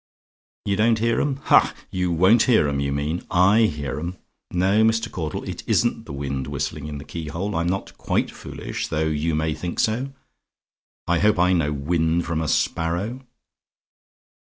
[0.65, 1.35] "YOU DON'T HEAR 'EM?
[1.43, 1.75] "Ha!
[1.91, 4.17] you won't hear 'em, you mean: I hear 'em.
[4.49, 5.11] No, Mr.
[5.11, 9.35] Caudle; it ISN'T the wind whistling in the keyhole; I'm not quite foolish, though you
[9.35, 10.11] may think so.
[11.07, 13.21] I hope I know wind from a sparrow!